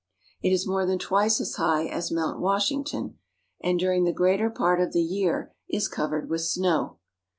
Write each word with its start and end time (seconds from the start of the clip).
It 0.41 0.51
is 0.51 0.65
more 0.65 0.83
than 0.87 0.97
twice 0.97 1.39
as 1.39 1.57
high 1.57 1.85
as 1.85 2.11
Mount 2.11 2.39
Wash 2.39 2.71
ington, 2.71 3.17
and 3.61 3.77
during 3.77 4.03
the 4.03 4.11
greater 4.11 4.49
part 4.49 4.81
of 4.81 4.93
the 4.93 5.03
year 5.03 5.53
is 5.69 5.87
covered 5.87 6.27
with 6.27 6.41
snow. 6.41 6.97